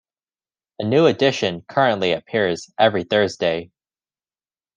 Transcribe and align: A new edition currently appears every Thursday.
A 0.79 0.83
new 0.83 1.05
edition 1.05 1.61
currently 1.69 2.11
appears 2.13 2.71
every 2.79 3.03
Thursday. 3.03 3.69